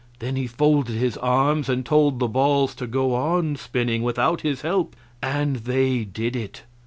Then 0.17 0.35
he 0.35 0.47
folded 0.47 0.95
his 0.95 1.15
arms 1.17 1.69
and 1.69 1.85
told 1.85 2.17
the 2.17 2.27
balls 2.27 2.73
to 2.73 2.87
go 2.87 3.13
on 3.13 3.55
spinning 3.55 4.01
without 4.01 4.41
his 4.41 4.61
help 4.63 4.95
and 5.21 5.57
they 5.57 6.05
did 6.05 6.35
it. 6.35 6.63